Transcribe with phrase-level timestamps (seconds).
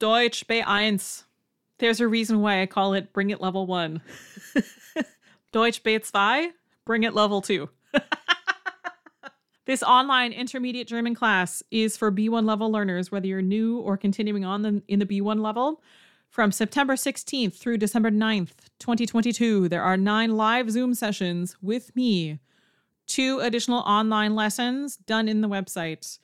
[0.00, 1.24] Deutsch B1.
[1.78, 4.00] There's a reason why I call it Bring It Level 1.
[5.52, 6.48] Deutsch B2,
[6.86, 7.68] Bring It Level 2.
[9.66, 14.42] this online intermediate German class is for B1 level learners, whether you're new or continuing
[14.44, 15.82] on the, in the B1 level.
[16.30, 22.38] From September 16th through December 9th, 2022, there are nine live Zoom sessions with me,
[23.06, 26.18] two additional online lessons done in the website,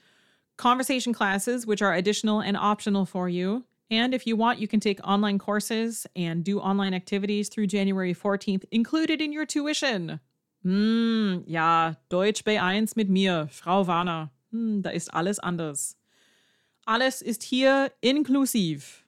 [0.57, 3.64] conversation classes, which are additional and optional for you.
[3.91, 8.14] And if you want, you can take online courses and do online activities through January
[8.14, 10.20] 14th, included in your tuition.
[10.64, 14.30] Hm, ja, Deutsch B1 mit mir, Frau Warner.
[14.50, 15.97] Hm, da ist alles anders.
[16.86, 19.05] Alles ist hier inklusiv.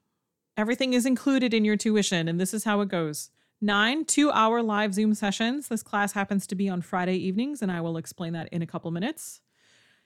[0.56, 3.30] Everything is included in your tuition, and this is how it goes.
[3.60, 5.68] Nine two hour live Zoom sessions.
[5.68, 8.66] This class happens to be on Friday evenings, and I will explain that in a
[8.66, 9.40] couple minutes.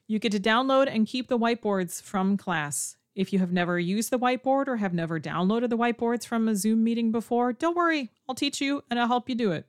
[0.06, 2.96] You get to download and keep the whiteboards from class.
[3.14, 6.56] If you have never used the whiteboard or have never downloaded the whiteboards from a
[6.56, 9.66] Zoom meeting before, don't worry, I'll teach you and I'll help you do it.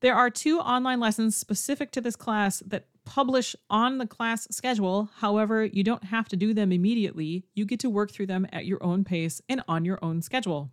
[0.00, 5.10] There are two online lessons specific to this class that publish on the class schedule.
[5.16, 7.44] However, you don't have to do them immediately.
[7.54, 10.70] You get to work through them at your own pace and on your own schedule.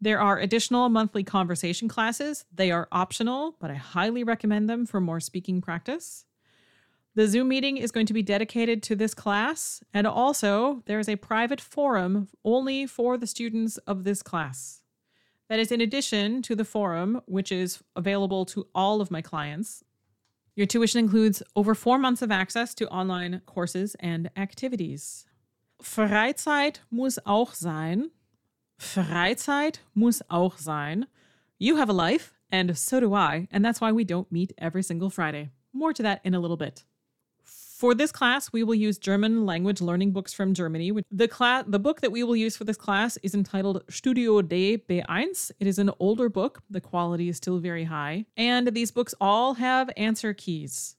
[0.00, 2.44] There are additional monthly conversation classes.
[2.52, 6.24] They are optional, but I highly recommend them for more speaking practice.
[7.14, 11.10] The Zoom meeting is going to be dedicated to this class, and also there is
[11.10, 14.80] a private forum only for the students of this class.
[15.50, 19.84] That is in addition to the forum, which is available to all of my clients.
[20.56, 25.26] Your tuition includes over four months of access to online courses and activities.
[25.82, 28.10] Freizeit muss auch sein.
[28.78, 31.08] Freizeit muss auch sein.
[31.58, 34.82] You have a life, and so do I, and that's why we don't meet every
[34.82, 35.50] single Friday.
[35.74, 36.84] More to that in a little bit.
[37.82, 40.92] For this class, we will use German language learning books from Germany.
[41.10, 44.78] The class, the book that we will use for this class is entitled Studio D
[44.88, 45.50] B1.
[45.58, 46.62] It is an older book.
[46.70, 50.94] The quality is still very high, and these books all have answer keys.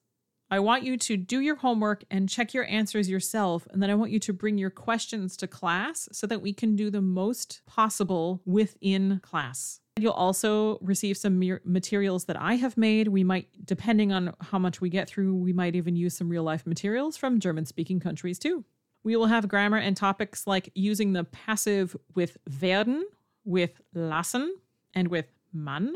[0.54, 3.96] I want you to do your homework and check your answers yourself, and then I
[3.96, 7.62] want you to bring your questions to class so that we can do the most
[7.66, 9.80] possible within class.
[10.00, 13.08] You'll also receive some materials that I have made.
[13.08, 16.44] We might, depending on how much we get through, we might even use some real
[16.44, 18.64] life materials from German speaking countries too.
[19.04, 23.08] We will have grammar and topics like using the passive with werden,
[23.44, 24.56] with lassen,
[24.94, 25.96] and with man,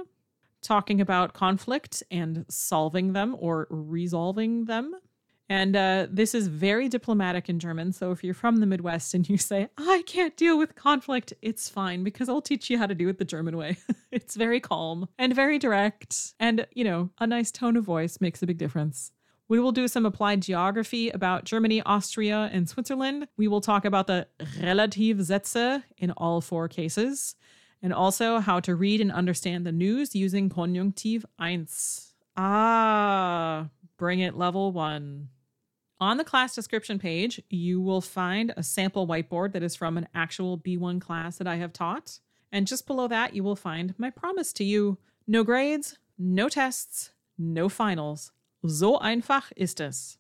[0.61, 4.95] talking about conflict and solving them or resolving them.
[5.49, 7.93] And uh, this is very diplomatic in German.
[7.93, 11.69] So if you're from the Midwest and you say, I can't deal with conflict, it's
[11.69, 13.77] fine because I'll teach you how to do it the German way.
[14.11, 16.33] it's very calm and very direct.
[16.39, 19.11] And, you know, a nice tone of voice makes a big difference.
[19.49, 23.29] We will do some applied geography about Germany, Austria, and Switzerland.
[23.37, 24.27] We will talk about the
[24.59, 27.35] Relativsätze in all four cases,
[27.87, 31.67] and also how to read and understand the news using Konjunktiv 1.
[32.35, 35.29] Ah, bring it level one.
[36.01, 40.09] On the class description page, you will find a sample whiteboard that is from an
[40.13, 42.19] actual B1 class that I have taught.
[42.51, 47.11] And just below that, you will find my promise to you no grades, no tests,
[47.37, 48.33] no finals.
[48.67, 50.17] So einfach ist es.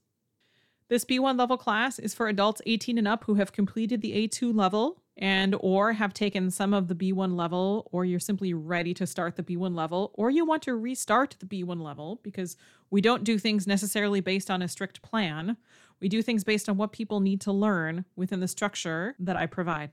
[0.87, 4.55] This B1 level class is for adults 18 and up who have completed the A2
[4.55, 9.07] level and or have taken some of the B1 level or you're simply ready to
[9.07, 12.55] start the B1 level or you want to restart the B1 level because
[12.91, 15.57] we don't do things necessarily based on a strict plan.
[15.99, 19.47] We do things based on what people need to learn within the structure that I
[19.47, 19.89] provide.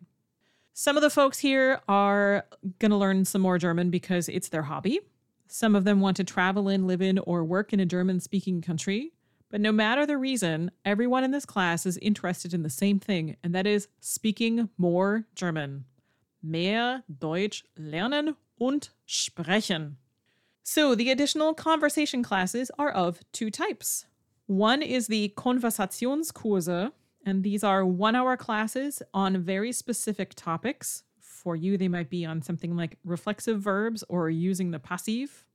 [0.74, 2.44] Some of the folks here are
[2.78, 5.00] going to learn some more German because it's their hobby.
[5.46, 8.60] Some of them want to travel in, live in, or work in a German speaking
[8.60, 9.12] country.
[9.54, 13.36] But no matter the reason, everyone in this class is interested in the same thing,
[13.44, 15.84] and that is speaking more German.
[16.42, 19.92] Mehr Deutsch lernen und sprechen.
[20.64, 24.06] So, the additional conversation classes are of two types.
[24.46, 26.90] One is the Konversationskurse,
[27.24, 31.04] and these are one hour classes on very specific topics.
[31.20, 35.46] For you, they might be on something like reflexive verbs or using the passive.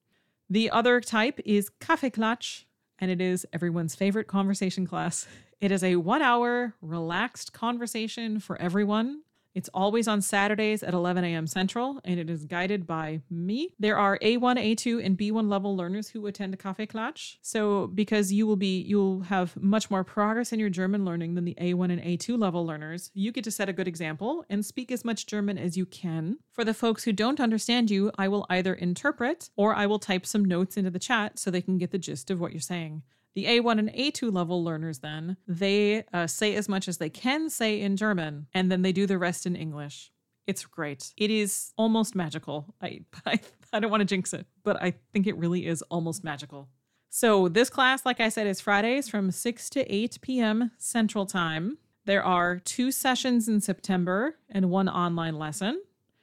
[0.49, 2.63] The other type is Kaffeeklatsch,
[2.99, 5.27] and it is everyone's favorite conversation class.
[5.61, 9.23] It is a one hour, relaxed conversation for everyone.
[9.55, 11.47] It's always on Saturdays at 11 a.m.
[11.47, 13.73] Central, and it is guided by me.
[13.79, 17.37] There are A1, A2, and B1 level learners who attend Kaffeeklatsch.
[17.41, 21.45] So, because you will be, you'll have much more progress in your German learning than
[21.45, 24.91] the A1 and A2 level learners, you get to set a good example and speak
[24.91, 26.37] as much German as you can.
[26.51, 30.25] For the folks who don't understand you, I will either interpret or I will type
[30.25, 33.03] some notes into the chat so they can get the gist of what you're saying.
[33.35, 37.49] The A1 and A2 level learners, then, they uh, say as much as they can
[37.49, 40.11] say in German, and then they do the rest in English.
[40.47, 41.13] It's great.
[41.15, 42.73] It is almost magical.
[42.81, 43.39] I, I,
[43.71, 46.69] I don't want to jinx it, but I think it really is almost magical.
[47.11, 50.71] So, this class, like I said, is Fridays from 6 to 8 p.m.
[50.77, 51.77] Central Time.
[52.05, 55.81] There are two sessions in September and one online lesson.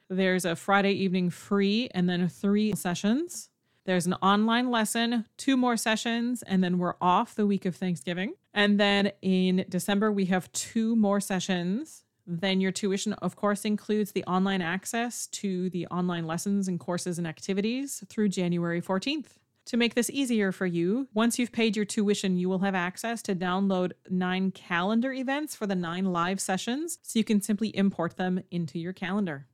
[0.09, 3.49] There's a Friday evening free and then three sessions.
[3.87, 8.33] There's an online lesson, two more sessions, and then we're off the week of Thanksgiving.
[8.53, 12.03] And then in December, we have two more sessions.
[12.25, 17.17] Then your tuition, of course, includes the online access to the online lessons and courses
[17.17, 19.37] and activities through January 14th.
[19.67, 23.21] To make this easier for you, once you've paid your tuition, you will have access
[23.21, 28.17] to download nine calendar events for the nine live sessions, so you can simply import
[28.17, 29.47] them into your calendar.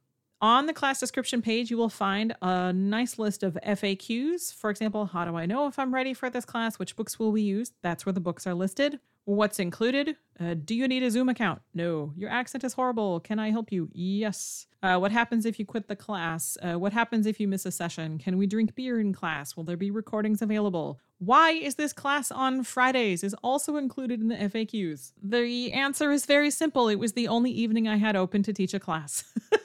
[0.43, 4.53] On the class description page, you will find a nice list of FAQs.
[4.53, 6.77] For example, how do I know if I'm ready for this class?
[6.77, 7.71] Which books will we use?
[7.81, 8.99] That's where the books are listed.
[9.23, 10.17] What's included?
[10.37, 11.61] Uh, do you need a Zoom account?
[11.73, 12.11] No.
[12.17, 13.21] Your accent is horrible.
[13.21, 13.87] Can I help you?
[13.93, 14.67] Yes.
[14.81, 16.57] Uh, what happens if you quit the class?
[16.61, 18.17] Uh, what happens if you miss a session?
[18.17, 19.55] Can we drink beer in class?
[19.55, 20.99] Will there be recordings available?
[21.19, 23.23] Why is this class on Fridays?
[23.23, 25.13] Is also included in the FAQs.
[25.23, 26.89] The answer is very simple.
[26.89, 29.23] It was the only evening I had open to teach a class.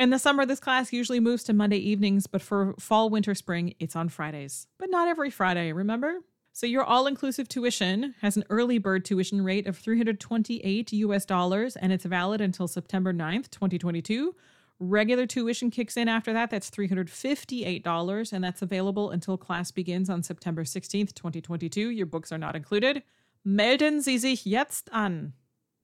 [0.00, 3.74] In the summer, this class usually moves to Monday evenings, but for fall, winter, spring,
[3.78, 4.66] it's on Fridays.
[4.78, 6.20] But not every Friday, remember?
[6.54, 11.92] So your all-inclusive tuition has an early bird tuition rate of 328 US dollars and
[11.92, 14.34] it's valid until September 9th, 2022.
[14.78, 16.48] Regular tuition kicks in after that.
[16.48, 21.90] That's $358 and that's available until class begins on September 16th, 2022.
[21.90, 23.02] Your books are not included.
[23.44, 25.34] Melden Sie sich jetzt an.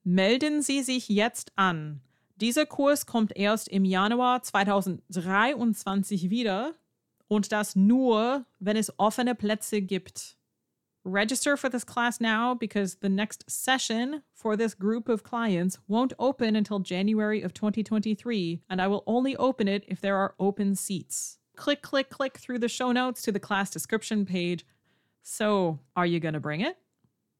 [0.03, 2.01] Melden Sie sich jetzt an.
[2.39, 6.75] Dieser Kurs kommt erst im Januar 2023 wieder
[7.27, 10.37] und das nur, wenn es offene Plätze gibt.
[11.03, 16.13] Register for this class now because the next session for this group of clients won't
[16.19, 20.75] open until January of 2023, and I will only open it if there are open
[20.75, 21.39] seats.
[21.55, 24.65] Click, click, click through the show notes to the class description page.
[25.23, 26.77] So, are you going to bring it?